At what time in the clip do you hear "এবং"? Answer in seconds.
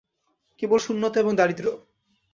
1.19-1.33